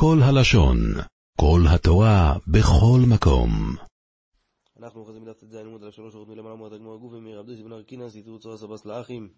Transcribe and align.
כל 0.00 0.18
הלשון, 0.22 0.78
כל 1.40 1.60
התורה, 1.74 2.34
בכל 2.46 3.00
מקום. 3.08 3.50
אנחנו 4.80 5.00
אוחזים 5.00 5.24
בדף 5.24 5.36
ט"ז 5.38 5.54
עמוד 5.54 5.84
על 5.84 5.90
שלוש 5.90 6.14
אורות 6.14 6.28
מלמעלה 6.28 6.52
אומרת 6.52 6.72
הגמור 6.72 6.94
הגוף 6.94 7.12
ומיר 7.12 7.38
עבדו 7.38 7.52
בן 7.64 7.72
ארקינס 7.72 8.16
יתרו 8.16 8.38
צור 8.38 8.56
סבס 8.56 8.86
לאחים. 8.86 9.28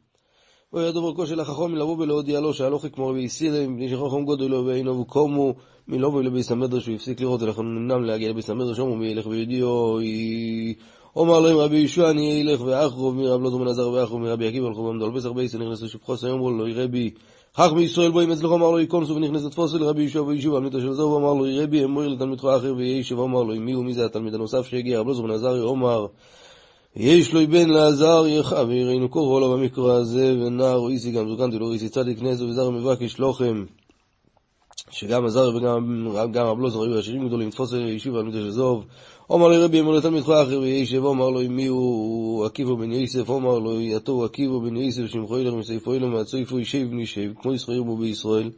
ויהיה 0.73 0.93
דוברכו 0.93 1.27
של 1.27 1.41
החכום 1.41 1.75
לבוא 1.75 1.97
ולהודיע 1.99 2.41
לו 2.41 2.55
שהלוכי 2.55 2.91
כמו 2.91 3.09
רבי 3.09 3.21
יסילה 3.21 3.67
מפני 3.69 4.25
גודל 4.25 4.45
לו 4.45 4.67
ואינו 4.67 5.01
וקומו 5.01 5.55
מלובו 5.89 6.23
לביס 6.23 6.53
המדרש 6.53 6.87
הוא 6.87 6.95
הפסיק 6.95 7.21
לראות 7.21 7.43
ולכן 7.43 7.63
נמנם 7.63 8.05
להגיע 8.05 8.31
לביס 8.31 8.51
המדרש 8.51 8.79
אומר 8.79 8.95
מי 8.95 9.07
ילך 9.07 9.27
וידיעו 9.27 9.99
אומר 11.17 11.41
להם 11.41 11.57
רבי 11.57 11.77
ישוע 11.77 12.11
אני 12.11 12.43
אלך 12.43 12.61
ואחרוב 12.61 13.17
מרב 13.17 13.49
זומן 13.49 13.69
עזר 13.69 13.91
ואחרוב 13.91 14.21
מרבי 14.21 14.49
עקיבא 14.49 14.67
הלכו 14.67 14.81
ועמדו 14.81 15.07
על 15.07 15.15
פסח 15.15 15.29
בייסה 15.29 15.59
נכנס 15.59 15.83
לשפחו 15.83 16.15
אמרו 16.33 16.51
לו 16.51 16.65
רבי 16.75 17.11
חך 17.57 17.73
בישראל 17.75 18.11
בואים 18.11 18.33
אצלך 18.33 18.53
אמר 18.53 18.71
לו 18.71 18.81
יקונסו 18.81 19.15
ונכנס 19.15 19.45
לתפוס 19.45 19.75
אל 19.75 19.83
רבי 19.83 20.03
ישוע 20.03 20.23
וישוב 20.23 20.57
עמיתו 20.57 20.81
של 20.81 20.93
זהו 20.93 21.13
ואמר 21.13 21.35
לו 21.35 21.63
רבי 21.63 21.85
אמור 21.85 22.03
לתלמידך 22.03 22.45
האחר 22.45 22.75
וישב 22.77 23.21
אמר 23.21 23.43
לו 23.43 23.55
מי 23.61 23.73
הוא 23.73 23.85
מי 23.85 23.95
זה 23.95 24.05
התלמיד 24.05 24.35
הנוסף 24.35 24.67
שהגיע? 24.67 25.01
רב 25.01 25.09
לא 25.09 25.15
זומן 25.15 25.31
עזר 25.31 25.63
אומר 25.63 26.07
יש 26.97 27.35
לו 27.35 27.41
בן 27.47 27.69
לעזר 27.69 28.25
יחב 28.27 28.67
ויראינו 28.69 29.09
קוראו 29.09 29.41
לו 29.41 29.53
במקרא 29.53 29.93
הזה 29.93 30.35
ונער 30.41 30.89
איסי 30.89 31.11
גם 31.11 31.29
זוקנתי 31.29 31.59
לו 31.59 31.73
איסי 31.73 31.89
צדיק 31.89 32.23
נזו 32.23 32.45
וזר 32.45 32.71
מבקש 32.71 33.19
לוחם 33.19 33.65
שגם 34.91 35.27
עזר 35.27 35.51
וגם 35.57 36.09
רב 36.35 36.61
לוזר 36.61 36.83
היו 36.83 36.99
עשירים 36.99 37.29
גדולים 37.29 37.49
לתפוס 37.49 37.73
יישוב 37.73 38.17
על 38.17 38.23
מידה 38.23 38.39
של 38.39 38.51
זוב 38.51 38.85
אומר 39.31 39.49
לי 39.49 39.57
רבי 39.59 39.81
אמר 39.81 39.91
לתלמידך 39.91 40.29
אחר 40.29 40.61
וישב 40.61 41.05
אמר 41.05 41.31
לו 41.31 41.41
מי 41.49 41.67
הוא 41.67 42.47
עקיבו 42.47 42.77
בן 42.77 42.93
יוסף 42.93 43.31
אמר 43.31 43.59
לו 43.59 43.81
יתו 43.81 44.25
עקיבו 44.25 44.61
בן 44.61 44.77
יוסף 44.77 45.07
שמחו 45.07 45.39
ילך 45.39 45.55
מסייפו 45.55 45.95
ילך 45.95 46.05
מהצויפו 46.05 46.59
ישב 46.59 46.91
בני 46.91 47.07
שב 47.07 47.31
כמו 47.43 47.55
ישראל 47.55 47.81
בו 47.81 47.97
בישראל 47.97 48.51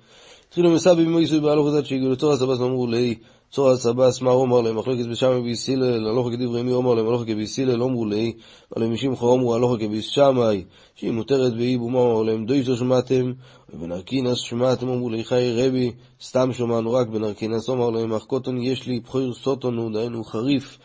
התחילו 0.49 0.71
מסבי 0.71 1.05
במויסוי 1.05 1.41
בהלוך 1.41 1.67
הזאת 1.67 1.87
שהגיעו 1.87 2.11
לצור 2.11 2.33
הסבס 2.33 2.59
ואמרו 2.59 2.87
לי 2.87 3.15
צור 3.53 3.71
הסבס 3.71 4.23
מה 4.23 4.31
אומר 4.31 4.61
להם 4.61 4.77
מחלוקת 4.77 5.07
בשמי 5.07 5.43
ביסילל 5.43 6.09
הלוך 6.09 6.29
כדברי 6.33 6.63
מי 6.63 6.73
אומר 6.73 6.95
להם 6.95 7.07
הלוך 7.07 7.23
כביסילל 7.23 7.83
אמרו 7.83 8.07
לי 8.07 8.33
אבל 8.77 8.87
משום 8.87 9.17
חו 9.17 9.35
אמרו 9.35 9.55
הלוך 9.55 9.77
כבישמי 9.81 10.65
שהיא 10.95 11.11
מותרת 11.11 11.53
והיא 11.53 11.79
בומה 11.79 12.01
אמר 12.01 12.23
להם 12.23 12.47
דויסו 12.47 12.77
שמעתם 12.77 13.33
ובנרקינס 13.75 14.39
שמעתם 14.39 14.89
אמרו 14.89 15.11
לי 15.11 15.25
חי 15.25 15.53
רבי 15.55 15.93
סתם 16.23 16.53
שמענו 16.53 16.93
רק 16.93 17.09
בנרקינס 17.09 17.71
אמר 17.71 17.91
להם 17.91 18.13
אך 18.13 18.23
קוטון 18.23 18.63
יש 18.63 18.87
לי 18.87 19.01
בחור 19.01 19.35
סוטונו 19.35 19.91
דהיינו 19.91 20.25
חריף 20.25 20.79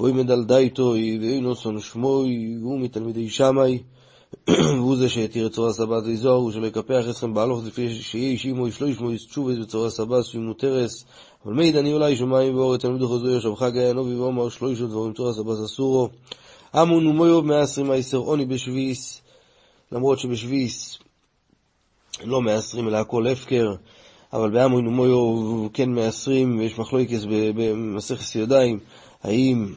ואוי 0.00 0.12
מדל 0.12 0.44
דייתו 0.44 0.94
ואינו 1.20 1.54
סון 1.54 1.80
שמוי 1.80 2.56
והוא 2.60 2.80
מתלמידי 2.80 3.28
שמי 3.28 3.78
והוא 4.78 4.96
זה 4.96 5.08
שהתיר 5.08 5.46
את 5.46 5.52
צור 5.52 5.66
הסבת 5.68 6.02
זוהר, 6.14 6.36
הוא 6.36 6.52
שלא 6.52 6.66
יקפח 6.66 7.04
אתכם 7.10 7.34
בהלוך 7.34 7.64
לפי 7.66 7.94
שיהיה 7.94 8.30
אישי 8.30 8.52
מו 8.52 8.68
ישלו 8.68 8.88
ישמו 8.88 9.12
ישצ'ובס 9.12 9.58
בצור 9.58 9.86
הסבת 9.86 10.24
שהיא 10.24 10.42
אבל 11.44 11.54
מיד 11.54 11.76
אני 11.76 11.92
אולי 11.92 12.16
שומעים 12.16 12.56
ואורץ 12.56 12.80
תלמיד 12.80 13.02
חוזר 13.02 13.26
יושב 13.26 13.54
חג 13.54 13.76
הענובי 13.78 14.14
ואומר 14.14 14.48
שלו 14.48 14.72
ישו 14.72 14.86
דברים 14.86 15.12
צור 15.12 15.30
הסבת 15.30 15.64
אסורו 15.64 16.08
אמון 16.82 17.06
ומויוב 17.06 17.46
מעשרים 17.46 17.86
מעשר 17.86 18.16
עוני 18.16 18.44
בשביס 18.44 19.20
למרות 19.92 20.18
שבשביס 20.18 20.98
לא 22.24 22.40
מעשרים 22.42 22.88
אלא 22.88 22.96
הכל 22.96 23.26
הפקר. 23.26 23.74
אבל 24.32 24.50
באמון 24.50 24.86
ומויוב 24.86 25.68
כן 25.72 25.90
מעשרים 25.90 26.58
ויש 26.58 26.78
מחלוקס 26.78 27.24
במסכת 27.28 28.36
ידיים. 28.36 28.78
האם 29.22 29.74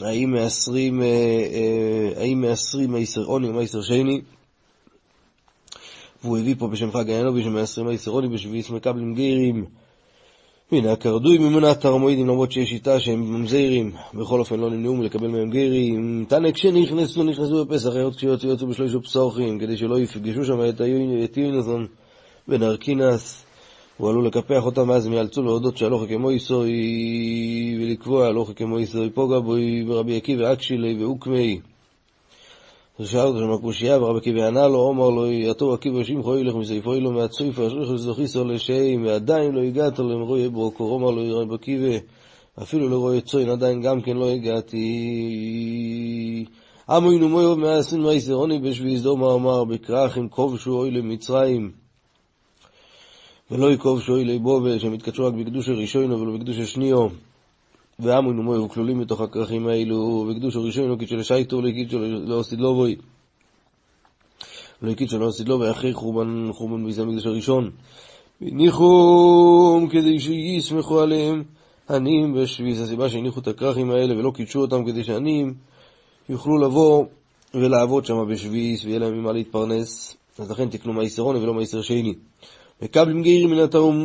האם 0.00 0.30
מעשרים, 0.32 1.02
אה, 1.02 1.06
אה, 1.06 2.20
האם 2.22 2.40
מעשרים 2.40 2.92
מייסר 2.92 3.24
עוני 3.24 3.48
מייסר 3.48 3.82
שני? 3.82 4.20
והוא 6.24 6.38
הביא 6.38 6.54
פה 6.58 6.68
בשם 6.68 6.92
חג 6.92 7.10
הענובי 7.10 7.42
שמעשרים 7.42 7.86
מייסר 7.86 8.10
עוני 8.10 8.28
בשביעיס 8.28 8.70
מקבלים 8.70 9.14
גיירים 9.14 9.64
מן 10.72 10.86
הקרדוי 10.86 11.38
ממונה 11.38 11.74
תרמואידים 11.74 12.26
למרות 12.26 12.52
שיש 12.52 12.70
שיטה 12.70 13.00
שהם 13.00 13.20
ממזיירים 13.20 13.92
בכל 14.14 14.40
אופן 14.40 14.60
לא 14.60 14.70
נמנעו 14.70 14.96
מלקבל 14.96 15.28
מהם 15.28 15.50
גיירים 15.50 16.24
תנא 16.28 16.50
כשנכנסו 16.50 17.24
נכנסו 17.24 17.64
בפסח 17.64 17.90
היות 17.94 18.16
כשיוצאו 18.16 18.48
יוצאו 18.48 18.66
בשלושה 18.66 18.98
פסוחים 19.00 19.58
כדי 19.58 19.76
שלא 19.76 19.98
יפגשו 19.98 20.44
שם 20.44 20.58
את 21.24 21.36
יוינזון 21.36 21.86
בן 22.48 22.62
ארקינס 22.62 23.46
הוא 23.96 24.10
עלול 24.10 24.26
לקפח 24.26 24.64
אותם, 24.64 24.88
ואז 24.88 25.06
הם 25.06 25.12
יאלצו 25.12 25.42
להודות 25.42 25.76
שהלוכי 25.76 26.14
כמו 26.14 26.30
איסוי 26.30 26.72
ולקבוע 27.80 28.26
הלוכי 28.26 28.54
כמו 28.54 28.78
איסוי 28.78 29.10
פוגע 29.10 29.38
בוי 29.38 29.84
ורבי 29.88 30.16
עקיבא 30.16 30.52
אקשילי 30.52 31.04
ואוקמי. 31.04 31.60
אז 32.98 33.08
שאל 33.08 33.20
אותו 33.20 33.38
שם 33.38 33.50
הקושייה 33.50 34.02
ורבי 34.02 34.18
עקיבא 34.18 34.46
ענה 34.46 34.68
לו, 34.68 34.78
אומר 34.78 35.10
לו, 35.10 35.32
יתו 35.32 35.74
עקיבא 35.74 36.04
שמחו 36.04 36.38
ילך 36.38 36.54
מסייפו 36.54 36.94
אילו 36.94 37.12
מהצויפה, 37.12 37.66
אשריך 37.66 37.90
וזוכיסו 37.90 38.44
לשם, 38.44 39.04
ועדיין 39.04 39.54
לא 39.54 39.62
הגעת 39.62 39.98
למרוי 39.98 40.48
ברוקו, 40.48 40.96
אמר 40.96 41.10
לו 41.10 41.38
רבי 41.38 41.54
עקיבא, 41.54 41.96
אפילו 42.62 42.88
לרועי 42.88 43.20
צוין 43.20 43.48
עדיין 43.48 43.82
גם 43.82 44.00
כן 44.00 44.16
לא 44.16 44.30
הגעתי. 44.30 44.86
אמוינו 46.96 47.28
מויוב 47.28 47.58
מעשרים 47.58 48.02
מייסרוני 48.02 48.58
בשביעי 48.58 48.96
זומר 48.98 49.34
אמר, 49.34 49.64
בכרך 49.64 50.18
כובשו 50.30 50.72
אוי 50.72 50.90
למצרים. 50.90 51.72
ולא 53.50 53.72
יקוב 53.72 54.00
שוי 54.00 54.24
ליבובה, 54.24 54.78
שהם 54.78 54.94
יתקדשו 54.94 55.26
רק 55.26 55.34
בקדוש 55.34 55.68
הראשונו 55.68 56.20
ולא 56.20 56.38
בקדוש 56.38 56.58
השניו. 56.58 57.08
ואמונו 57.98 58.42
מויו 58.42 58.68
כלולים 58.68 59.00
בתוך 59.00 59.20
הכרכים 59.20 59.68
האלו, 59.68 60.28
וקדוש 60.30 60.56
הראשונו 60.56 60.98
קידשו 60.98 61.16
לשייטו, 61.16 61.62
לא 61.62 61.70
קידשו 61.70 61.98
לאוסידלובוי. 62.00 62.96
לא 64.82 64.94
קידשו 64.94 65.18
לאוסידלובוי 65.18 65.70
אחרי 65.70 65.92
חורבן, 65.92 66.50
חורבן 66.52 66.84
ביזה 66.84 67.02
המקדש 67.02 67.26
הראשון. 67.26 67.70
הניחום 68.40 69.88
כדי 69.90 70.20
שיסמכו 70.20 71.00
עליהם 71.00 71.42
עניים 71.90 72.34
בשביס. 72.34 72.80
הסיבה 72.80 73.08
שהניחו 73.08 73.40
את 73.40 73.48
הכרכים 73.48 73.90
האלה 73.90 74.18
ולא 74.18 74.30
קידשו 74.30 74.60
אותם 74.60 74.84
כדי 74.84 75.04
שעניים 75.04 75.54
יוכלו 76.28 76.58
לבוא 76.58 77.04
ולעבוד 77.54 78.04
שם 78.04 78.28
בשביס 78.28 78.84
ויהיה 78.84 78.98
להם 78.98 79.18
ממה 79.18 79.32
להתפרנס. 79.32 80.16
אז 80.38 80.50
לכן 80.50 80.68
תקנו 80.68 80.92
מייסרוני 80.92 81.38
ולא 81.38 81.54
מייסר 81.54 81.82
שני. 81.82 82.14
מקבלים 82.82 83.22
גיירים 83.22 83.50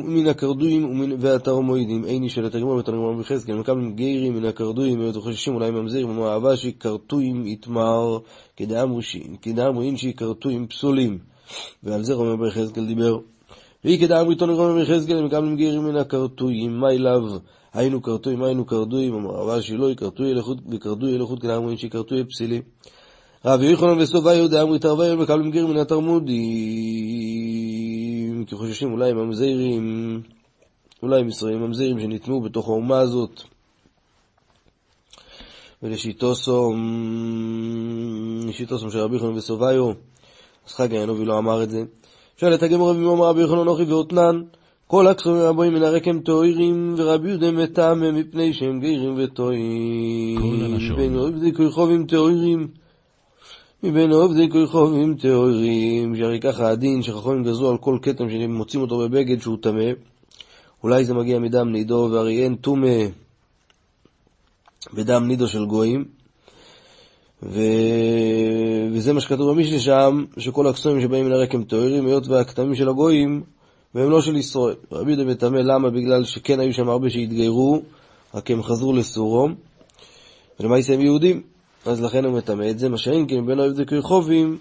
מן 0.06 0.28
הקרדויים 0.28 1.14
והתרמואידים, 1.20 2.06
איני 2.06 2.30
של 2.30 2.46
התגמור 2.46 2.76
ותרמור 2.76 3.14
בחזקאל, 3.14 3.56
מקבלים 3.56 3.96
גיירים 3.96 4.36
מן 4.36 4.46
הקרדויים 4.46 5.10
וחוששים 5.10 5.56
אולי 5.56 5.72
ממזרים, 5.72 6.10
אמרו 6.10 6.28
אהבה 6.28 6.58
שקרטויים 6.58 7.48
יתמר, 7.48 8.18
כדאמרין 9.42 9.98
שקרטויים 9.98 10.68
פסולים. 10.68 11.18
ועל 11.84 12.04
זה 12.04 12.14
רומר 12.14 12.36
בחזקאל 12.36 12.86
דיבר. 12.86 13.20
ואי 13.86 14.00
כדאמרי 14.00 14.36
תוני 14.36 14.54
רומר 14.54 14.82
בחזקאל, 14.82 15.24
מקבלים 15.24 15.56
גיירים 15.56 15.84
מן 15.84 15.96
הקרטויים, 15.96 16.80
מה 16.80 16.92
אליו? 16.92 17.22
היינו 17.74 18.02
קרטויים, 18.02 18.44
היינו 18.44 18.66
קרדויים, 18.66 19.14
אמר 19.14 19.40
אהבה 19.40 19.62
שלא, 19.62 19.94
קרטוי 19.94 20.32
אלחוט 20.32 20.58
וקרטוי 20.72 21.16
אלחוט 21.16 21.42
כדאמרין 21.42 21.78
שקרטוי 21.78 22.24
פסילים. 22.24 22.62
רבי 23.46 23.66
יוחנן 23.66 24.00
וסובה 24.00 24.34
יהודה 24.34 24.62
אמרי 24.62 24.80
תרווה 24.80 25.16
מקבלים 25.16 25.52
גיר 25.52 25.68
מן 25.68 25.78
התרמודים 28.42 28.46
כי 28.46 28.56
חוששים 28.56 28.94
אולי 28.94 29.14
ממזרים 29.14 30.22
אולי 31.04 31.24
מסרים 31.24 31.62
ממזרים 31.62 32.00
שניתנו 32.00 32.42
בתוך 32.42 32.68
האומה 32.68 33.00
הזאת. 33.00 33.42
ולשיטוסו 35.84 36.74
לשיטוסו 38.48 38.92
של 38.92 39.00
רבי 39.00 39.16
יוחנן 39.16 39.38
וסוביו 39.38 39.90
אז 40.68 40.74
חג 40.74 40.94
הענובי 40.96 41.26
לא 41.26 41.38
אמר 41.38 41.64
את 41.64 41.70
זה. 41.70 41.84
שואל 42.38 42.54
את 42.54 42.64
הגמר 42.64 42.90
רבי 42.90 43.04
אומר 43.04 43.26
רבי 43.26 43.42
יוחנן 43.42 43.64
נוחי 43.64 43.84
ואותנן 43.84 44.42
כל 44.88 45.08
הכסומים 45.08 45.42
הבאים 45.42 45.74
מן 45.74 45.84
הרקם 45.84 46.20
טוירים 46.20 46.96
ורבי 46.98 47.30
יהודה 47.30 47.52
מטעם 47.52 48.16
מפני 48.16 48.54
שהם 48.54 48.80
גרים 48.80 49.14
וטועים. 49.18 50.96
בין 50.96 51.16
עובדי 51.16 51.52
כרחובים 51.54 52.06
טוירים 52.06 52.68
מבין 53.84 54.12
עובדי 54.12 54.50
כרחובים 54.50 55.16
טהורים, 55.18 56.16
שהרי 56.16 56.40
ככה 56.40 56.70
הדין 56.70 57.04
שחכמים 57.04 57.44
גזרו 57.44 57.70
על 57.70 57.78
כל 57.78 57.98
כתם 58.02 58.30
שמוצאים 58.30 58.82
אותו 58.82 58.98
בבגד 58.98 59.42
שהוא 59.42 59.58
טמא, 59.62 59.92
אולי 60.84 61.06
זה 61.06 61.14
מגיע 61.14 61.40
מדם 61.40 61.72
נידו, 61.72 62.10
והרי 62.12 62.44
אין 62.44 62.56
טומא 62.56 63.06
בדם 64.94 65.28
נידו 65.28 65.48
של 65.48 65.66
גויים, 65.66 66.06
ו... 67.44 67.60
וזה 68.94 69.14
מה 69.14 69.22
שכתוב 69.22 69.52
במשנה 69.52 69.80
שם, 69.80 70.26
שכל 70.38 70.68
הכסומים 70.68 71.02
שבאים 71.02 71.26
מן 71.26 71.32
הרקם 71.32 71.64
טהורים, 71.64 72.06
היות 72.06 72.28
והכתמים 72.28 72.76
של 72.76 72.90
הגויים, 72.90 73.44
והם 73.96 74.10
לא 74.10 74.22
של 74.22 74.36
ישראל. 74.36 74.76
רבי 74.92 75.12
יהודה 75.12 75.32
מטמא, 75.32 75.58
למה? 75.58 75.90
בגלל 75.90 76.24
שכן 76.24 76.60
היו 76.60 76.74
שם 76.74 76.90
הרבה 76.90 77.10
שהתגיירו, 77.10 77.82
רק 78.36 78.52
הם 78.52 78.64
חזרו 78.64 78.94
לסורום, 78.94 79.56
ולמעשה 80.60 80.94
הם 80.94 81.02
יהודים. 81.02 81.51
אז 81.86 82.02
לכן 82.02 82.26
הוא 82.26 82.38
מטמא 82.38 82.70
את 82.70 82.80
זה, 82.80 82.90
מה 82.90 82.98
שאין 82.98 83.26
כן 83.28 83.46
בין 83.46 83.60
אוהב 83.60 83.74
דקוי 83.74 84.02
חובים, 84.02 84.58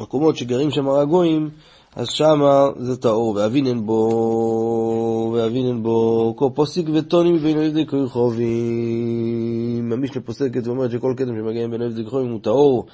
מקומות 0.00 0.36
שגרים 0.36 0.70
שם 0.70 0.88
הגויים, 0.88 1.50
אז 1.96 2.08
שמה 2.10 2.68
זה 2.76 2.96
טהור, 2.96 3.34
ואבינן 3.36 3.86
בו, 3.86 5.32
ואבינן 5.34 5.82
בו, 5.82 6.34
כל 6.36 6.48
פוסיק 6.54 6.86
וטונים 6.94 7.38
בין 7.38 7.56
אוהב 7.58 7.78
דקוי 7.78 8.08
חובים. 8.08 9.92
המשנה 9.92 10.22
פוסקת 10.22 10.66
ואומרת 10.66 10.90
שכל 10.90 11.14
כתם 11.16 11.36
שמגיע 11.36 11.68
בין 11.68 11.82
אוהב 11.82 11.92
דקוי 11.92 12.10
חובים 12.10 12.30
הוא 12.30 12.40
טהור, 12.42 12.86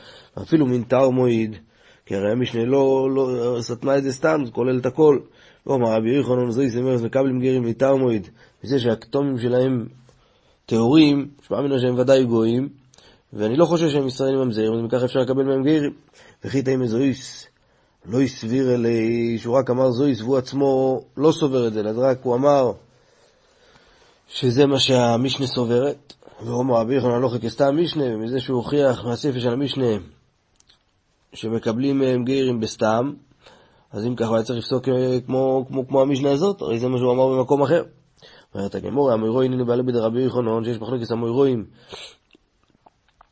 אפילו 0.42 0.66
מין 0.66 0.82
טהר 0.82 1.10
מועיד, 1.10 1.56
כי 2.06 2.16
הרי 2.16 2.32
המשנה 2.32 2.64
לא, 2.64 3.08
לא 3.14 3.56
סתמה 3.60 3.98
את 3.98 4.02
זה 4.02 4.12
סתם, 4.12 4.40
זה 4.44 4.50
כולל 4.50 4.78
את 4.78 4.86
הכל. 4.86 5.18
אומר 5.66 5.92
רבי 5.92 6.16
יוחנן 6.16 6.50
זויס 6.50 6.76
אמרס 6.76 7.02
מקבלים 7.02 7.40
גרים 7.40 7.64
ליתר 7.64 7.96
מועד, 7.96 8.28
מזה 8.64 8.78
שהכתומים 8.78 9.38
שלהם 9.38 9.86
טהורים, 10.66 11.28
שמע 11.48 11.60
ממנו 11.60 11.78
שהם 11.80 11.98
ודאי 11.98 12.24
גויים, 12.24 12.68
ואני 13.32 13.56
לא 13.56 13.64
חושב 13.64 13.90
שהם 13.90 14.06
ישראלים 14.06 14.38
ממזרים, 14.38 14.72
אז 14.72 14.80
מכך 14.80 15.02
אפשר 15.02 15.20
לקבל 15.20 15.42
מהם 15.42 15.64
גרים. 15.64 15.94
וכי 16.44 16.62
תאי 16.62 16.76
מזויס, 16.76 17.46
לא 18.06 18.20
הסביר 18.20 18.74
אלי, 18.74 19.38
שהוא 19.38 19.56
רק 19.56 19.70
אמר 19.70 19.90
זויס, 19.90 20.20
והוא 20.20 20.36
עצמו 20.36 21.00
לא 21.16 21.32
סובר 21.32 21.66
את 21.66 21.72
זה, 21.72 21.80
אז 21.80 21.98
רק 21.98 22.18
הוא 22.22 22.34
אמר 22.34 22.72
שזה 24.28 24.66
מה 24.66 24.78
שהמשנה 24.78 25.46
סוברת, 25.46 26.12
ואומר 26.42 26.74
רבי 26.74 26.94
יוחנן 26.94 27.10
הלוך 27.10 27.36
כסתם 27.36 27.76
משנה, 27.76 28.04
ומזה 28.04 28.40
שהוא 28.40 28.56
הוכיח 28.56 29.04
מהספר 29.04 29.40
של 29.40 29.52
המשנה 29.52 29.96
שמקבלים 31.32 31.98
מהם 31.98 32.24
גרים 32.24 32.60
בסתם, 32.60 33.12
אז 33.92 34.06
אם 34.06 34.16
ככה 34.16 34.34
היה 34.34 34.42
צריך 34.42 34.58
לפסוק 34.58 34.88
אה, 34.88 35.20
כמו, 35.26 35.64
כמו, 35.68 35.88
כמו 35.88 36.02
המשנה 36.02 36.30
הזאת, 36.30 36.62
הרי 36.62 36.78
זה 36.78 36.88
מה 36.88 36.98
שהוא 36.98 37.12
אמר 37.12 37.28
במקום 37.28 37.62
אחר. 37.62 37.82
אומרת 38.54 38.74
הגמור, 38.74 39.12
המוירואין 39.12 39.52
הנה 39.52 39.64
בעלי 39.64 39.82
בידי 39.82 39.98
רבי 39.98 40.20
יוחנן, 40.20 40.64
שיש 40.64 40.78
מחלוקת 40.78 41.10
המוירואים. 41.10 41.64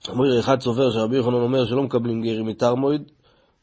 המויר 0.08 0.40
אחד 0.40 0.60
סובר 0.60 0.90
שרבי 0.90 1.16
יוחנן 1.16 1.34
אומר 1.34 1.66
שלא 1.66 1.82
מקבלים 1.82 2.22
גרים 2.22 2.46
מתר 2.46 2.74
מועד, 2.74 3.10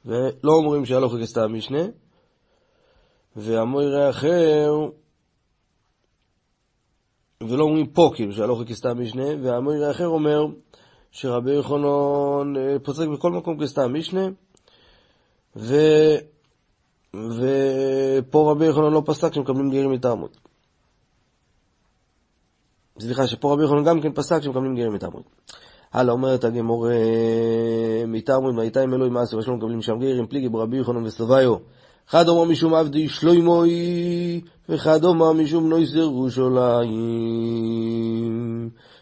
ולא 0.05 0.51
אומרים 0.51 0.85
שהלוך 0.85 1.13
כסתם 1.21 1.41
המשנה. 1.41 1.83
והמויר 3.35 3.97
האחר 3.97 4.89
ולא 7.47 7.63
אומרים 7.63 7.87
פה 7.87 8.11
כאילו 8.15 8.33
שהלוך 8.33 8.61
כסתם 8.67 9.03
משנה, 9.03 9.23
והמויר 9.43 9.85
האחר 9.85 10.07
אומר 10.07 10.45
שרבי 11.11 11.51
יוחנן 11.51 12.57
אה, 12.57 12.79
פוסק 12.83 13.07
בכל 13.07 13.31
מקום 13.31 13.63
כסתם 13.63 13.93
משנה, 13.93 14.27
ו... 15.55 15.75
ופה 17.13 18.51
רבי 18.51 18.65
יוחנן 18.65 18.91
לא 18.91 19.01
פסק 19.05 19.33
שמקבלים 19.33 19.69
גרים 19.69 19.91
מתעמוד. 19.91 20.37
סליחה, 22.99 23.27
שפה 23.27 23.53
רבי 23.53 23.61
יוחנן 23.61 23.83
גם 23.83 24.01
כן 24.01 24.13
פסק 24.13 24.41
שמקבלים 24.41 24.75
גרים 24.75 24.93
מתעמוד. 24.93 25.23
הלאה, 25.93 26.13
אומרת 26.13 26.43
הגמור 26.43 26.87
מתעמוד, 28.07 28.55
מהייתה 28.55 28.83
אלוהים 28.83 29.13
מעשה, 29.13 29.37
ושלום 29.37 29.57
מקבלים 29.57 29.81
שם 29.81 29.99
גרים, 29.99 30.27
פליגי 30.27 30.49
ברבי 30.49 30.77
יוחנן 30.77 31.03
וסביו. 31.03 31.55
אחד 32.09 32.27
אומר 32.27 32.43
משום 32.43 32.73
עבדי 32.73 33.09
שלוימוי, 33.09 33.71
ואחד 34.69 35.03
אומר 35.03 35.31
משום 35.33 35.69
נויס 35.69 35.93
ירושלים. 35.93 37.03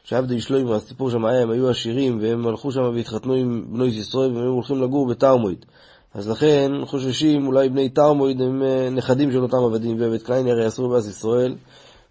שעבדי 0.03 0.41
שלוימוי, 0.41 0.75
הסיפור 0.75 1.09
שם 1.09 1.25
היה, 1.25 1.41
הם 1.41 1.51
היו 1.51 1.69
עשירים, 1.69 2.19
והם 2.21 2.47
הלכו 2.47 2.71
שם 2.71 2.81
והתחתנו 2.95 3.33
עם 3.33 3.65
בני 3.69 3.85
ישראל, 3.85 4.31
והם 4.31 4.47
הולכים 4.47 4.81
לגור 4.81 5.07
בתרמויד. 5.07 5.65
אז 6.13 6.29
לכן 6.29 6.71
חוששים, 6.85 7.47
אולי 7.47 7.69
בני 7.69 7.89
תרמויד 7.89 8.41
הם 8.41 8.63
אה, 8.63 8.89
נכדים 8.91 9.31
של 9.31 9.43
אותם 9.43 9.57
עבדים, 9.57 9.97
ובית 9.99 10.23
קליין 10.23 10.47
הרי 10.47 10.67
אסור 10.67 10.89
באס 10.89 11.07
ישראל, 11.07 11.55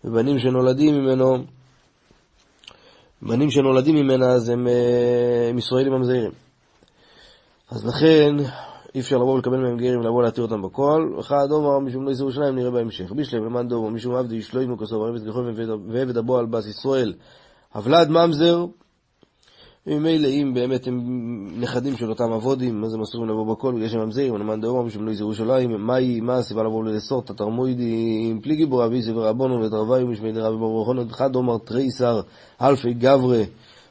ובנים 0.04 0.38
שנולדים 0.38 0.94
ממנו, 0.94 1.38
בנים 3.22 3.50
שנולדים 3.50 3.94
ממנה 3.94 4.26
אז 4.26 4.48
הם, 4.48 4.68
אה, 4.68 5.48
הם 5.50 5.58
ישראלים 5.58 5.92
המזהירים. 5.92 6.32
אז 7.70 7.86
לכן 7.86 8.36
אי 8.94 9.00
אפשר 9.00 9.16
לבוא 9.16 9.34
ולקבל 9.34 9.56
מהם 9.56 9.76
גרים 9.76 10.00
ולבוא 10.00 10.22
להתיר 10.22 10.44
אותם 10.44 10.62
בכל. 10.62 11.12
אחד 11.20 11.46
אומר 11.50 11.78
משום 11.78 12.06
לא 12.06 12.10
יסורו 12.10 12.32
שניים 12.32 12.54
נראה 12.54 12.70
בהמשך. 12.70 13.12
בישלם 13.12 13.44
למאן 13.44 13.68
דומו 13.68 13.90
משום 13.90 14.14
עבדי 14.14 14.36
ישלוימו 14.36 14.78
כסוב 14.78 15.16
גחוב 15.26 15.44
ועבד 15.88 16.16
הבו 16.16 16.38
על 16.38 16.46
בס 16.46 16.66
ישראל. 16.66 17.14
הבלד 17.74 18.08
ממזר 18.10 18.66
וממילא 19.90 20.28
אם 20.28 20.54
באמת 20.54 20.86
הם 20.86 21.00
נכדים 21.60 21.96
של 21.96 22.10
אותם 22.10 22.32
אבודים, 22.32 22.84
אז 22.84 22.94
הם 22.94 23.02
אסורים 23.02 23.28
לבוא 23.28 23.54
בכל 23.54 23.74
בגלל 23.74 23.88
שהם 23.88 24.00
ממזרים, 24.00 24.36
למאן 24.36 24.60
דאמר 24.60 24.82
משום 24.82 25.06
לא 25.06 25.12
ירושלים, 25.12 25.86
מהי, 25.86 26.20
מה 26.20 26.36
הסיבה 26.36 26.62
לבוא 26.62 26.78
ולאסור 26.78 27.22
את 27.24 27.30
התרמוידים, 27.30 28.40
פליגי 28.40 28.66
בו 28.66 28.84
אבי 28.84 29.02
סבר 29.02 29.28
רבונו 29.28 29.60
ודרבי 29.60 30.02
ומשמי 30.02 30.32
דרבי 30.32 30.56
ברוך 30.56 30.88
הוא, 30.88 30.96
אחד 31.10 31.36
אומר 31.36 31.58
תריסר 31.58 32.20
אלפי 32.62 32.94
גברה, 32.94 33.42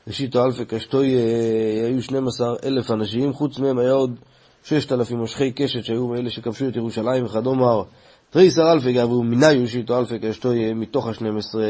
ושיטו 0.07 0.45
אלפי 0.45 0.65
קשטוי, 0.65 1.15
אה, 1.15 1.87
היו 1.87 2.01
12 2.01 2.55
אלף 2.63 2.91
אנשים, 2.91 3.33
חוץ 3.33 3.59
מהם 3.59 3.79
היה 3.79 3.91
עוד 3.91 4.15
ששת 4.63 4.91
אלפים 4.91 5.17
מושכי 5.17 5.51
קשת 5.51 5.83
שהיו 5.83 6.07
מאלה 6.07 6.29
שכבשו 6.29 6.67
את 6.67 6.75
ירושלים, 6.75 7.25
וכדומר, 7.25 7.83
תריסר 8.29 8.71
אלפי 8.71 8.93
גברו 8.93 9.23
מניו 9.23 9.67
שיטו 9.67 9.99
אלפי 9.99 10.19
קשתו 10.19 10.49
מתוך 10.75 11.07
השנים 11.07 11.37
עשרה, 11.37 11.67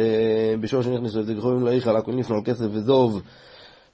בשור 0.59 0.81
שנכנסו 0.81 1.19
את 1.19 1.25
זה 1.25 1.33
הכל 1.97 2.11
נפנו 2.13 2.35
על 2.35 2.41
כסף 2.45 2.65
וזוב, 2.71 3.21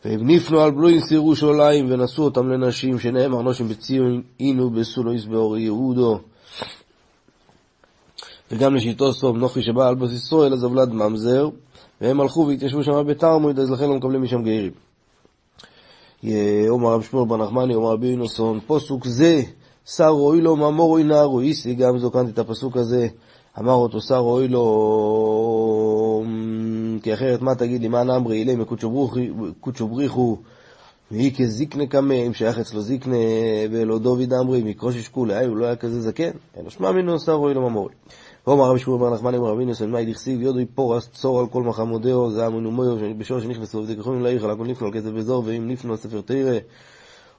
והם 0.06 0.30
נפנו 0.30 0.62
על 0.62 0.72
בלוינס 0.72 1.12
ירושלים, 1.12 1.86
ונשאו 1.90 2.24
אותם 2.24 2.50
לנשים, 2.50 3.00
שנאמר 3.00 3.42
נושים 3.42 3.68
בציון, 3.68 4.22
אינו 4.40 4.70
בסולויס 4.70 5.26
באור 5.26 5.58
יהודו. 5.58 6.20
וגם 8.52 8.76
לשיטו 8.76 9.14
סוף 9.14 9.38
נוחי 9.38 9.62
שבא 9.62 9.88
על 9.88 9.96
בוס 9.96 10.12
ישראל, 10.12 10.54
אז 10.54 10.66
אבלד 10.66 10.94
ממזר, 10.94 11.50
והם 12.02 12.22
הלכו 12.22 12.48
והתיישבו 12.48 12.84
שם 12.84 13.08
בתרמוד, 13.08 13.60
אז 13.60 13.72
לכן 13.72 13.90
לא 13.90 13.96
מקבלים 13.96 14.22
משם 14.24 14.44
גרים. 14.44 14.72
אומר 16.70 16.94
רב 16.94 17.02
שמואל 17.02 17.28
בר 17.28 17.38
נחמני, 17.38 17.76
אומר 17.76 17.92
רבי 17.92 18.08
יונוסון, 18.08 18.60
פוסוק 18.68 19.08
זה, 19.08 19.42
שר 19.86 20.10
רואי 20.10 20.42
לו 20.42 20.56
מאמור 20.56 20.88
רואי 20.88 21.04
נערו 21.04 21.40
איסי, 21.40 21.74
גם 21.76 21.98
זוקנתי 21.98 22.32
את 22.32 22.40
הפסוק 22.40 22.78
הזה, 22.78 23.08
אמר 23.60 23.74
אותו 23.74 24.02
שר 24.02 24.18
רואי 24.18 24.48
לו, 24.48 24.62
כי 27.06 27.14
אחרת 27.14 27.42
מה 27.42 27.56
תגיד 27.56 27.82
לי, 27.82 27.88
מה 27.88 28.04
נאמרי 28.04 28.38
אילם 28.38 28.60
מקודשו 28.60 29.88
בריחו, 29.88 30.38
והיא 31.12 31.36
כזיקנה 31.36 31.86
קמא, 31.88 32.14
אם 32.14 32.34
שייך 32.34 32.60
אצלו 32.60 32.82
זיקנה, 32.82 33.16
ואלו 33.72 34.00
דוד 34.00 34.34
אמרי, 34.34 34.64
מקרוש 34.64 34.96
ישקול, 34.96 35.32
הוא 35.32 35.58
לא 35.58 35.66
היה 35.66 35.76
כזה 35.76 36.02
זקן, 36.02 36.32
אלא 36.58 36.70
שמע 36.70 36.92
מינו 36.92 37.20
שר 37.20 37.34
רואי 37.34 37.54
לו 37.54 37.62
מאמורי. 37.62 37.94
ואומר 38.48 38.70
רבי 38.70 38.80
שמואל 38.80 39.00
בר 39.00 39.14
נחמני 39.14 39.38
אמר 39.38 39.48
רבי 39.48 39.66
ניסן 39.66 39.90
מאי 39.90 40.06
דכסיב 40.06 40.42
יודוי 40.42 40.66
פורס 40.66 41.10
צור 41.14 41.40
על 41.40 41.48
כל 41.48 41.64
מחמודהו 41.64 42.32
זה 42.32 42.48
אמונו 42.48 42.72
מויו 42.72 43.18
בשור 43.18 43.40
שנכנסו 43.40 43.78
וזה 43.78 43.96
ככולים 43.96 44.22
לעיר 44.22 44.46
על 44.46 44.56
נפנו 44.56 44.88
על 44.88 44.94
כסף 44.94 45.10
וזור 45.14 45.44
ואם 45.46 45.68
נפנו 45.68 45.92
על 45.92 45.98
ספר 45.98 46.22
תרא. 46.22 46.58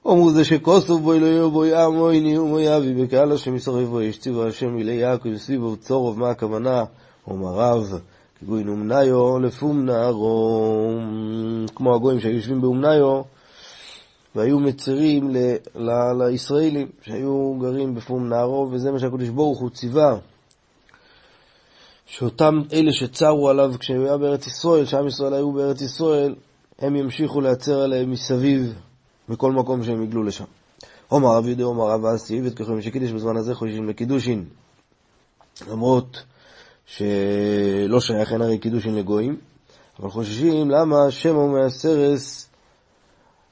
אומרו 0.05 0.31
זה 0.31 0.43
שכוסוף 0.43 1.01
בוי 1.01 1.19
לא 1.19 1.25
יבוא 1.25 1.65
יעמו 1.65 2.09
איני 2.09 2.37
ומוי 2.37 2.77
אבי 2.77 2.93
בקהל 2.93 3.31
השם 3.31 3.55
יסורב 3.55 3.87
בו 3.87 4.01
ישציבו 4.01 4.45
השם 4.45 4.75
מילי 4.75 4.93
יעקב 4.93 5.37
סביבו 5.37 5.75
צורוב 5.75 6.19
מה 6.19 6.29
הכוונה? 6.29 6.83
אומר 7.27 7.51
רב 7.51 7.99
כגוי 8.39 8.63
נומניו 8.63 9.39
לפומנרו 9.39 10.91
כמו 11.75 11.95
הגויים 11.95 12.19
שהיו 12.19 12.35
יושבים 12.35 12.61
באומניו 12.61 13.21
והיו 14.35 14.59
מצרים 14.59 15.31
לישראלים 16.19 16.87
שהיו 17.01 17.57
גרים 17.61 17.95
בפומנרו 17.95 18.69
וזה 18.71 18.91
מה 18.91 18.99
שהקדוש 18.99 19.29
ברוך 19.29 19.59
הוא 19.59 19.69
ציווה 19.69 20.17
שאותם 22.07 22.61
אלה 22.73 22.91
שצרו 22.91 23.49
עליו 23.49 23.73
כשהוא 23.79 24.05
היה 24.05 24.17
בארץ 24.17 24.47
ישראל, 24.47 24.85
שעם 24.85 25.07
ישראל 25.07 25.33
היו 25.33 25.51
בארץ 25.51 25.81
ישראל, 25.81 26.35
הם 26.79 26.95
ימשיכו 26.95 27.41
להצר 27.41 27.81
עליהם 27.81 28.11
מסביב 28.11 28.73
בכל 29.29 29.51
מקום 29.51 29.83
שהם 29.83 30.03
יגלו 30.03 30.23
לשם. 30.23 30.45
עומר 31.07 31.29
רב 31.37 31.47
יהודה 31.47 31.63
עומר 31.63 31.83
רב 31.83 32.05
אסי, 32.05 32.41
ותקחו 32.43 32.81
שקידיש 32.81 33.11
בזמן 33.11 33.37
הזה 33.37 33.55
חוששים 33.55 33.89
לקידושין, 33.89 34.45
למרות 35.71 36.23
שלא 36.87 37.99
שייך 37.99 38.33
אין 38.33 38.41
הרי 38.41 38.57
קידושין 38.57 38.95
לגויים, 38.95 39.37
אבל 39.99 40.09
חוששים 40.09 40.69
למה 40.69 41.11
שמו 41.11 41.47
מהסרס 41.47 42.49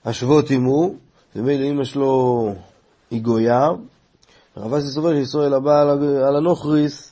השבות 0.05 0.51
עמו, 0.51 0.93
ומילא 1.35 1.65
אמא 1.65 1.83
שלו 1.83 2.53
היא 3.11 3.21
גויה, 3.21 3.69
רב 4.57 4.73
אסי 4.73 4.87
סובר 4.87 5.13
שישראל 5.13 5.53
הבא 5.53 5.81
על 6.27 6.35
הנוכריס, 6.35 7.11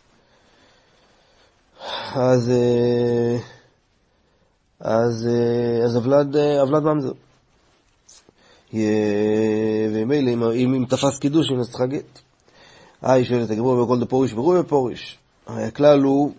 אז, 2.15 2.49
אה, 2.49 3.37
אז, 4.79 5.27
אה, 5.27 5.85
אז 5.85 5.97
אבלד, 5.97 6.35
אה, 6.35 6.63
אבלד 6.63 6.83
ממזר. 6.83 7.11
ומילא, 9.93 10.31
אם, 10.31 10.43
אם, 10.73 10.85
תפס 10.89 11.19
קידושין, 11.19 11.59
אז 11.59 11.71
צריך 11.71 11.83
גט. 11.83 12.19
אה, 13.03 13.11
היא 13.11 13.25
שואלת 13.25 13.49
הגמור 13.49 13.85
בכל 13.85 13.99
דפוריש 13.99 14.33
ורו 14.33 14.53
בפוריש. 14.53 15.17
הרי 15.47 15.63
הכלל 15.63 16.01
הוא 16.01 16.31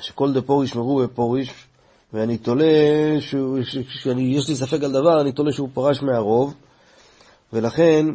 שכל 0.00 0.32
דפוריש 0.32 0.76
ורו 0.76 1.02
בפוריש, 1.02 1.66
ואני 2.12 2.38
תולה, 2.38 2.64
שיש 3.20 4.48
לי 4.48 4.56
ספק 4.56 4.82
על 4.82 4.92
דבר, 4.92 5.20
אני 5.20 5.32
תולה 5.32 5.52
שהוא 5.52 5.68
פרש 5.74 6.02
מהרוב, 6.02 6.54
ולכן, 7.52 8.06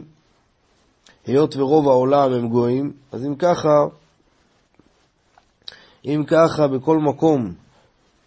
היות 1.25 1.55
ורוב 1.57 1.87
העולם 1.87 2.33
הם 2.33 2.49
גויים, 2.49 2.93
אז 3.11 3.25
אם 3.25 3.35
ככה, 3.35 3.85
אם 6.05 6.23
ככה 6.27 6.67
בכל 6.67 6.97
מקום 6.97 7.53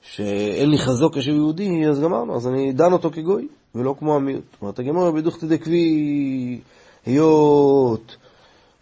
שאין 0.02 0.70
לי 0.70 0.78
חזוק 0.78 1.18
כשהוא 1.18 1.36
יהודי, 1.36 1.86
אז 1.86 2.00
גמרנו, 2.00 2.36
אז 2.36 2.46
אני 2.46 2.72
דן 2.72 2.92
אותו 2.92 3.10
כגוי, 3.10 3.48
ולא 3.74 3.94
כמו 3.98 4.16
המיעוט. 4.16 4.44
זאת 4.52 4.62
אומרת, 4.62 4.78
הגמרא 4.78 5.10
בדוכתא 5.10 5.46
דקבי 5.46 6.60
היות 7.06 8.16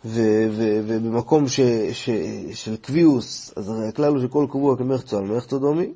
ובמקום 0.05 1.49
ש, 1.49 1.61
של 2.53 2.77
קביעוס, 2.77 3.53
אז 3.57 3.69
הרי 3.69 3.89
הכלל 3.89 4.13
הוא 4.13 4.23
שכל 4.23 4.47
קבוע 4.51 4.77
כמחצו 4.77 5.19
על 5.19 5.25
מחצו 5.25 5.59
דומי, 5.59 5.93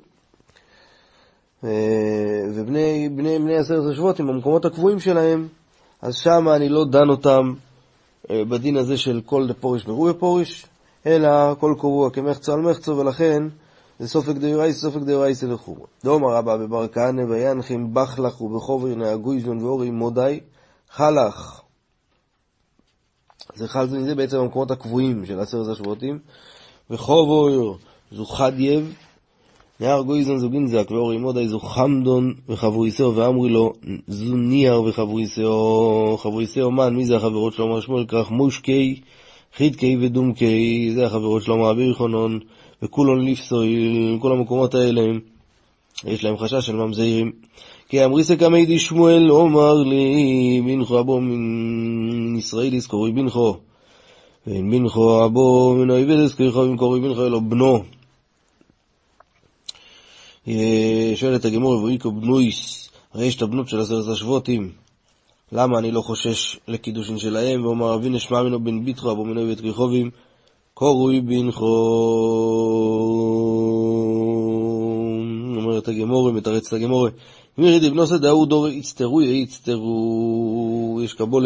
ובני 2.53 3.09
בני, 3.09 3.39
בני 3.39 3.57
עשרת 3.57 3.91
השבועות, 3.91 4.19
במקומות 4.19 4.65
הקבועים 4.65 4.99
שלהם, 4.99 5.47
אז 6.01 6.15
שם 6.15 6.49
אני 6.55 6.69
לא 6.69 6.85
דן 6.85 7.09
אותם 7.09 7.53
אה, 8.29 8.45
בדין 8.45 8.77
הזה 8.77 8.97
של 8.97 9.21
כל 9.25 9.47
דפוריש 9.47 9.87
מרובה 9.87 10.13
פוריש, 10.13 10.65
אלא 11.05 11.55
כל 11.59 11.75
קבוע 11.77 12.09
כמחצו 12.09 12.53
על 12.53 12.59
מחצו, 12.59 12.97
ולכן 12.97 13.43
זה 13.99 14.07
ספק 14.07 14.35
דאורייתא, 14.35 14.81
ספק 14.81 15.01
דאורייתא 15.01 15.43
לחומרא. 15.43 15.85
דאמר 16.03 16.35
רבי 16.35 16.57
אבא 16.57 16.75
בר 16.75 16.87
כהנא 16.87 17.21
וינחם 17.21 17.93
בחלח 17.93 18.41
ובחבור 18.41 18.95
נהר 18.95 19.31
גוזן 19.31 19.63
וערי 19.63 19.91
מדי, 19.91 20.39
חלח. 20.91 21.60
זה 23.55 23.67
חל 23.67 23.87
זה 23.87 24.15
בעצם 24.15 24.37
המקומות 24.37 24.71
הקבועים 24.71 25.25
של 25.25 25.39
עשרת 25.39 25.67
השבטים, 25.67 26.19
וחבור 26.89 27.73
זו 28.11 28.25
חדייב, 28.25 28.93
נהר 29.79 30.01
גוזן 30.01 30.37
זו 30.37 30.49
גינזק 30.49 30.91
וערי 30.91 31.17
מדי 31.17 31.47
זו 31.47 31.59
חמדן 31.59 32.33
וחברותיה 32.49 33.15
ואמרי 33.15 33.49
לה 33.49 33.73
זו 34.07 34.35
ניהר 34.35 34.81
וחברותיה 34.81 36.17
חברותיה 36.17 36.71
מאן 36.71 36.95
מי 36.95 37.05
זה 37.05 37.15
החברות 37.15 37.53
שלו 37.53 37.65
אמר 37.65 37.79
שמואל 37.79 38.05
כרך 38.07 38.31
מושכי 38.31 39.01
חידקי 39.55 39.97
ודומקי 40.01 40.91
זה 40.95 41.05
החברות 41.05 41.43
שלו 41.43 41.55
אמר 41.55 41.71
אביר 41.71 41.93
חונון 41.93 42.39
וכולון 42.81 43.21
ליפסויל 43.21 44.17
כל 44.21 44.31
המקומות 44.31 44.75
האלה. 44.75 45.01
יש 46.05 46.23
להם 46.23 46.37
חשש 46.37 46.65
של 46.65 46.75
ממזעירים 46.75 47.31
כי 47.91 48.05
אמריסה 48.05 48.35
קמי 48.35 48.79
שמואל 48.79 49.31
אומר 49.31 49.73
לי 49.73 50.61
בנכו 50.65 50.99
אבו 50.99 51.21
מן 51.21 52.37
ישראל 52.37 52.73
יזכורי 52.73 53.11
בנכו 53.11 53.57
ואין 54.47 54.71
בנכו 54.71 55.25
אבו 55.25 55.75
מן 55.75 55.89
אויבי 55.89 56.13
יזכורי 56.13 56.69
בנכו 56.69 57.25
אלו 57.25 57.41
בנו 57.41 57.83
שואלת 61.15 61.45
הגמור, 61.45 61.83
ואיקו 61.83 62.11
בנויס, 62.11 62.89
הרי 63.13 63.25
יש 63.25 63.35
את 63.35 63.41
הבנות 63.41 63.69
של 63.69 63.79
עשרת 63.79 64.07
השבותים, 64.07 64.71
למה 65.51 65.79
אני 65.79 65.91
לא 65.91 66.01
חושש 66.01 66.59
לקידושין 66.67 67.17
שלהם? 67.17 67.65
ואומר 67.65 67.95
אבי 67.95 68.09
נשמע 68.09 68.43
ממנו 68.43 68.63
בן 68.63 68.85
ביטחו, 68.85 69.11
אבו 69.11 69.25
מנוי 69.25 69.49
ואת 69.49 69.61
ריחובים, 69.61 70.09
קורוי 70.73 71.21
בנכו. 71.21 71.67
אומרת 75.87 75.99
הגמורה, 75.99 76.31
מתרץ 76.31 76.67
את 76.67 76.73
הגמורה. 76.73 77.09
מירי 77.57 77.89
דבנוסה 77.89 78.17
דאו 78.17 78.45
דור 78.45 78.67
יצטרו 78.67 79.21
יצטרו. 79.21 80.99
יש 81.03 81.13
קבול 81.13 81.45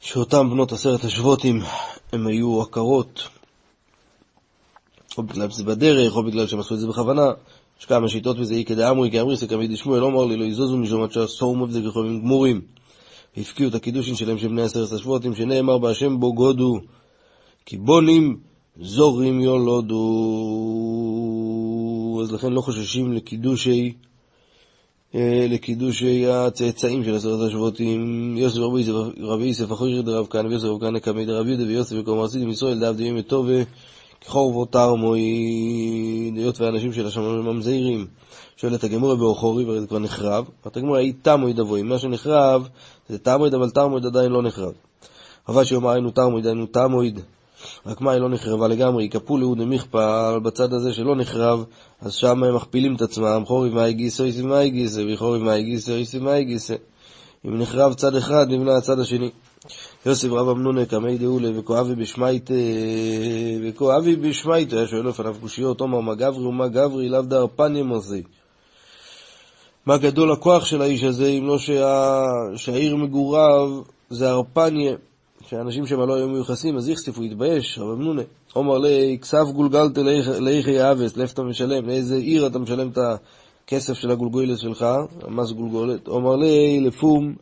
שאותם 0.00 0.50
בנות 0.50 0.72
עשרת 0.72 1.04
השבותים 1.04 1.60
הם 2.12 2.26
היו 2.26 2.62
עקרות 2.62 3.28
או 5.18 5.22
בגלל 5.22 5.50
שזה 5.50 5.64
בדרך, 5.64 6.16
או 6.16 6.22
בגלל 6.22 6.46
שהם 6.46 6.60
עשו 6.60 6.74
את 6.74 6.80
זה 6.80 6.86
בכוונה. 6.86 7.30
יש 7.80 7.86
כמה 7.86 8.08
שיטות 8.08 8.38
בזה, 8.38 8.54
אי 8.54 8.64
כדי 8.64 8.88
אמרי, 8.88 9.10
כי 9.10 9.20
אמרי 9.20 9.36
סקמי 9.36 9.68
דשמואל, 9.68 10.00
לא 10.00 10.06
אמר 10.06 10.24
לי, 10.24 10.36
לא 10.36 10.44
יזוזו 10.44 10.76
משום 10.76 11.02
עד 11.02 11.12
שעשור 11.12 11.56
מבזה 11.56 11.82
כחומים 11.82 12.20
גמורים. 12.20 12.60
והפקיעו 13.36 13.68
את 13.68 13.74
הקידושין 13.74 14.14
שלהם 14.14 14.38
של 14.38 14.48
בני 14.48 14.62
עשרת 14.62 14.92
השבועתים, 14.92 15.34
שנאמר 15.34 15.78
בהשם 15.78 16.20
בו 16.20 16.34
גודו, 16.34 16.80
כי 17.66 17.76
בונים 17.76 18.36
זורים 18.80 19.40
יולודו. 19.40 20.04
אז 22.22 22.32
לכן 22.32 22.52
לא 22.52 22.60
חוששים 22.60 23.12
לקידושי, 23.12 23.92
אה, 25.14 25.46
לקידושי 25.50 26.26
הצאצאים 26.26 27.04
של 27.04 27.14
עשרת 27.14 27.48
השבועתים. 27.48 28.34
יוסף 28.36 28.58
רבי 29.20 29.46
יוסף 29.46 29.72
אחוי 29.72 30.02
דרב 30.02 30.26
כהנא 30.30 30.48
ויוסף 30.48 30.64
רב 30.64 30.80
כהנא 30.80 30.98
קמי 30.98 31.26
דרב 31.26 31.46
יהודה 31.46 31.64
ויוסף 31.64 31.96
וקום 31.98 32.20
עשיתם 32.20 32.50
ישראל 32.50 32.80
דעבדים 32.80 33.18
את 33.18 33.26
טובה 33.26 33.62
חורבו 34.26 34.64
תרמוי, 34.64 35.20
היות 36.36 36.60
ואנשים 36.60 36.92
של 36.92 37.06
השם 37.06 37.20
ממזעירים. 37.20 38.06
שואלת 38.56 38.84
הגמורה 38.84 39.16
באוכורי, 39.16 39.64
וזה 39.64 39.86
כבר 39.86 39.98
נחרב. 39.98 40.44
אומרת 40.64 40.76
הגמורה, 40.76 40.98
היא 40.98 41.12
תמויד 41.22 41.60
אבוי. 41.60 41.82
מה 41.82 41.98
שנחרב 41.98 42.68
זה 43.08 43.18
תמויד, 43.18 43.54
אבל 43.54 43.70
תמויד 43.70 44.06
עדיין 44.06 44.32
לא 44.32 44.42
נחרב. 44.42 44.72
אבל 45.48 45.64
שיאמר 45.64 45.90
היינו 45.90 46.10
תרמויד, 46.10 46.46
היינו 46.46 46.66
תמויד. 46.66 47.20
רק 47.86 48.00
מה, 48.00 48.12
היא 48.12 48.20
לא 48.20 48.28
נחרבה 48.28 48.68
לגמרי, 48.68 49.04
יקפו 49.04 49.38
לאוד 49.38 49.58
דמיכפל 49.58 50.38
בצד 50.42 50.72
הזה 50.72 50.92
שלא 50.92 51.16
נחרב, 51.16 51.64
אז 52.00 52.12
שם 52.12 52.44
הם 52.44 52.54
מכפילים 52.56 52.94
את 52.94 53.02
עצמם, 53.02 53.42
חורי 53.46 53.70
מאי 53.70 53.92
גיסו, 53.92 54.24
איסי 54.24 54.42
מאי 54.42 54.70
גיסו, 54.70 55.00
וחורי 55.12 55.38
מאי 55.38 55.62
גיסו, 55.62 55.92
איסי 55.92 56.18
מאי 56.18 56.44
גיסו. 56.44 56.74
אם 57.46 57.58
נחרב 57.58 57.94
צד 57.94 58.16
אחד, 58.16 58.46
נבנה 58.50 58.76
הצד 58.76 58.98
השני. 58.98 59.30
יוסף 60.06 60.28
רב 60.28 60.48
אמנונה 60.48 60.86
קמי 60.86 61.18
דאולה 61.18 61.48
וכואבי 61.54 61.94
בשמייטה 61.94 62.54
וכואבי 63.62 64.16
בשמייטה 64.16 64.76
היה 64.76 64.86
שואל 64.86 65.08
לפניו 65.08 65.36
קושיות 65.40 65.80
אומר 65.80 66.00
מה 66.00 66.14
גברי 66.14 66.46
ומה 66.46 66.68
גברי 66.68 67.08
לאו 67.08 67.22
דר 67.22 67.46
פניה 67.56 67.82
מוזי 67.82 68.22
מה 69.86 69.96
גדול 69.96 70.32
הכוח 70.32 70.64
של 70.64 70.82
האיש 70.82 71.04
הזה 71.04 71.26
אם 71.26 71.46
לא 71.46 71.58
שה... 71.58 72.24
שהעיר 72.56 72.96
מגוריו 72.96 73.80
זה 74.10 74.30
הרפניה 74.30 74.94
שאנשים 75.48 75.86
שם 75.86 76.00
לא 76.00 76.14
היו 76.14 76.28
מיוחסים 76.28 76.76
אז 76.76 76.88
יחשפו 76.88 77.24
יתבייש 77.24 77.78
רב 77.78 77.88
אמנונה 77.88 78.22
אומר 78.56 78.78
לי 78.78 79.18
כסף 79.22 79.44
גולגלת 79.54 79.98
לאיכי 80.40 80.90
אבס 80.90 81.16
לאיפה 81.16 81.32
אתה 81.32 81.42
משלם 81.42 81.86
לאיזה 81.86 82.16
עיר 82.16 82.46
אתה 82.46 82.58
משלם 82.58 82.88
את 82.88 82.98
הכסף 82.98 83.94
של 83.94 84.10
הגולגולת 84.10 84.58
שלך 84.58 84.86
המס 85.22 85.52
גולגולת 85.52 86.08
אומר 86.08 86.36
לי 86.36 86.80
לפום 86.80 87.34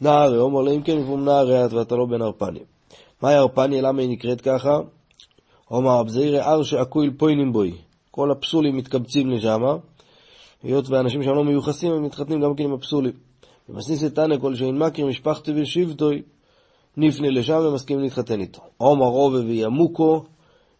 נערי, 0.00 0.38
אומר 0.38 0.62
לה, 0.62 0.70
אם 0.70 0.82
כן 0.82 0.98
מפום 0.98 1.24
נערי 1.24 1.64
את 1.64 1.72
ואתה 1.72 1.96
לא 1.96 2.06
בן 2.06 2.22
ארפניה. 2.22 2.62
מהי 3.22 3.36
ארפניה? 3.36 3.82
למה 3.82 4.02
היא 4.02 4.10
נקראת 4.10 4.40
ככה? 4.40 4.78
אומר 5.70 6.00
אבזעירי 6.00 6.40
אר 6.40 6.62
שעקויל 6.62 7.10
פוינים 7.18 7.52
בוי. 7.52 7.72
כל 8.10 8.30
הפסולים 8.30 8.76
מתקבצים 8.76 9.30
לשם, 9.30 9.60
היות 10.62 10.88
ואנשים 10.88 11.22
שם 11.22 11.30
לא 11.30 11.44
מיוחסים, 11.44 11.92
הם 11.92 12.02
מתחתנים 12.02 12.40
גם 12.40 12.54
כן 12.54 12.64
עם 12.64 12.72
הפסולים. 12.72 13.12
ומסניס 13.68 14.04
את 14.04 14.14
תנא 14.14 14.38
כל 14.38 14.54
שאין 14.54 14.78
מכיר 14.78 15.06
משפחתי 15.06 15.52
ושבטוי, 15.56 16.22
נפנה 16.96 17.30
לשם 17.30 17.60
ומסכים 17.64 18.00
להתחתן 18.00 18.40
איתו. 18.40 18.60
עומר 18.76 19.06
רובה 19.06 19.38
וימוקו, 19.38 20.24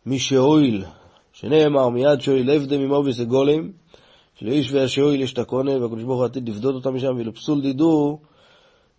מי 0.06 0.18
שאויל, 0.18 0.84
שנאמר 1.32 1.88
מיד 1.88 2.18
עבדם 2.54 2.80
עם 2.80 2.90
עובס 2.90 3.20
הגולם, 3.20 3.70
שלאיש 4.34 4.72
והשאויל 4.72 5.20
יש 5.20 5.32
את 5.32 5.38
הקונה, 5.38 5.70
והקדוש 5.70 6.02
ברוך 6.02 6.18
הוא 6.18 6.24
עתיד 6.24 6.48
לפדות 6.48 6.74
אותם 6.74 6.94
משם, 6.94 7.16
ולפסול 7.16 7.60
דידו, 7.60 8.18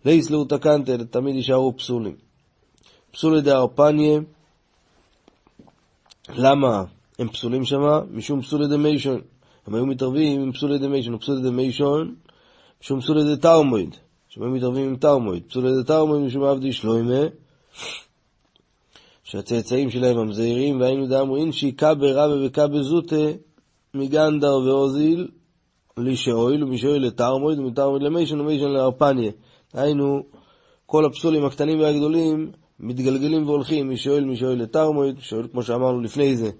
לייסלו 0.04 0.44
תקנטל, 0.44 1.04
תמיד 1.04 1.34
יישארו 1.34 1.76
פסולים. 1.76 2.16
פסולי 3.10 3.40
דארפניה, 3.40 4.20
למה 6.28 6.84
הם 7.18 7.28
פסולים 7.28 7.64
שמה? 7.64 8.00
משום 8.10 8.42
פסולי 8.42 8.66
דמיישון. 8.66 9.20
הם 9.66 9.74
היו 9.74 9.86
מתערבים 9.86 10.40
עם 10.40 10.52
פסולי 10.52 10.78
דמיישון, 10.78 11.18
פסולי 11.18 11.42
דמיישון, 11.42 12.14
משום 12.82 13.00
פסולי 13.00 13.36
דתרמויד, 13.36 13.96
היו 14.40 14.50
מתערבים 14.50 14.88
עם 14.88 14.96
תרמויד. 14.96 15.42
פסולי 15.48 15.82
דתרמויד 15.82 16.22
משום 16.22 16.44
עבדי 16.44 16.72
שלוימה, 16.72 17.22
שהצאצאים 19.24 19.90
שלהם 19.90 20.18
המזעירים, 20.18 20.80
והיינו 20.80 21.06
דאמרין 21.06 21.52
שיקבה 21.52 22.12
רבה 22.12 22.46
וקבה 22.46 22.82
זוטה 22.82 23.26
מגנדר 23.94 24.56
ואוזיל, 24.56 25.28
לישאויל 25.96 26.64
ומשאויל 26.64 27.06
לתרמויד 27.06 27.58
ומתרמויד 27.58 28.02
למיישון 28.02 28.40
ומיישון 28.40 28.70
לארפניה. 28.70 29.30
היינו, 29.74 30.22
כל 30.86 31.04
הפסולים 31.04 31.44
הקטנים 31.44 31.80
והגדולים 31.80 32.50
מתגלגלים 32.80 33.46
והולכים 33.46 33.90
משואל 33.90 34.24
משואל 34.24 34.62
לתרמויד, 34.62 35.16
שואל 35.20 35.46
כמו 35.52 35.62
שאמרנו 35.62 36.00
לפני 36.00 36.36
זה, 36.36 36.50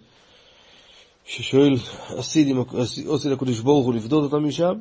ששואל 1.24 1.74
אסיד, 2.20 2.56
אסיד 3.14 3.32
הקדוש 3.32 3.60
ברוך 3.60 3.86
הוא 3.86 3.94
לפדות 3.94 4.32
אותם 4.32 4.44
משם, 4.44 4.78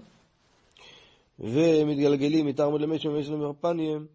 ומתגלגלים 1.40 2.46
מתרמויד 2.46 2.82
למשם 2.82 3.10
ויש 3.10 3.30
להם 3.30 3.40
מרפניהם, 3.40 4.06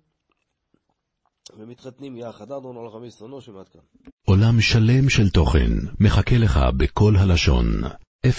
ומתחתנים 1.59 2.17
יחד. 2.17 2.53
אדון 2.53 2.77
עולם 2.77 2.91
חמש 2.93 3.09
עשרה 3.15 3.29
נושם 3.29 3.57
עד 3.57 3.69
כאן. 3.69 3.81
עולם 4.27 4.61
שלם 4.61 5.09
של 5.09 5.31
תוכן 5.31 5.71
מחכה 6.01 6.39
לך 6.39 6.61
בכל 6.77 7.17
הלשון, 7.17 7.67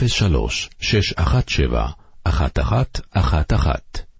03 0.07 0.69
617 0.79 1.91
1111 2.27 4.10